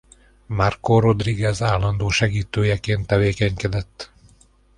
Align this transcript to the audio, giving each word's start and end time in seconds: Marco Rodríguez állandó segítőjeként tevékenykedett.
Marco 0.47 0.99
Rodríguez 0.99 1.61
állandó 1.63 2.09
segítőjeként 2.09 3.07
tevékenykedett. 3.07 4.11